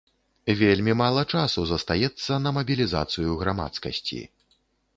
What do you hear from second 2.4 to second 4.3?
на мабілізацыю грамадскасці.